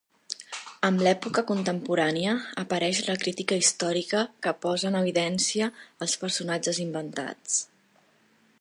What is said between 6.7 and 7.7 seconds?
inventats.